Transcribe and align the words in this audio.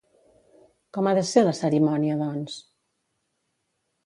Com 0.97 1.09
ha 1.09 1.13
de 1.19 1.23
ser 1.33 1.43
la 1.49 1.53
cerimònia, 1.59 2.17
doncs? 2.23 2.57